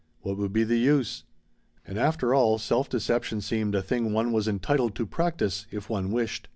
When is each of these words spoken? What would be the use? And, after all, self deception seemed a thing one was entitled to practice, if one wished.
What 0.21 0.35
would 0.37 0.51
be 0.51 0.63
the 0.63 0.79
use? 0.79 1.25
And, 1.85 1.95
after 1.99 2.33
all, 2.33 2.57
self 2.57 2.89
deception 2.89 3.39
seemed 3.39 3.75
a 3.75 3.83
thing 3.83 4.11
one 4.13 4.31
was 4.31 4.47
entitled 4.47 4.95
to 4.95 5.05
practice, 5.05 5.67
if 5.69 5.91
one 5.91 6.09
wished. 6.09 6.47